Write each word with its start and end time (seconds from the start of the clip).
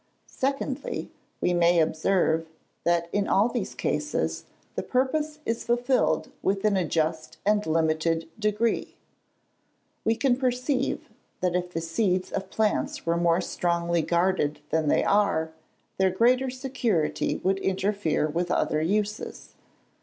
Secondly; 0.25 1.11
we 1.41 1.53
may 1.53 1.79
observe, 1.79 2.47
that 2.85 3.07
in 3.13 3.27
all 3.27 3.47
these 3.47 3.75
cases, 3.75 4.45
the 4.73 4.81
purpose 4.81 5.37
is 5.45 5.63
fulfilled 5.63 6.31
within 6.41 6.75
a 6.75 6.83
just 6.87 7.37
and 7.45 7.63
limited 7.67 8.27
degree. 8.39 8.95
We 10.03 10.15
can 10.15 10.37
perceive, 10.37 11.07
that 11.41 11.55
if 11.55 11.71
the 11.71 11.81
seeds 11.81 12.31
of 12.31 12.49
plants 12.49 13.05
were 13.05 13.15
more 13.15 13.41
strongly 13.41 14.01
guarded 14.01 14.59
than 14.71 14.87
they 14.87 15.03
are, 15.03 15.51
their 15.97 16.09
greater 16.09 16.49
security 16.49 17.37
would 17.43 17.59
interfere 17.59 18.27
with 18.27 18.49
other 18.49 18.81
uses. 18.81 19.53